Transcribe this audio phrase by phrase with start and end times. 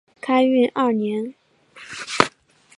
[0.19, 1.35] 开运二年。